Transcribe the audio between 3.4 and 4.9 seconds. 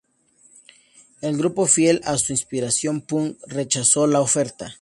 rechazó la oferta.